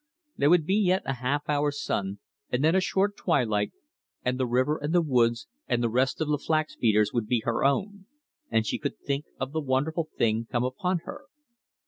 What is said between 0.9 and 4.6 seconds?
a half hour's sun and then a short twilight, and the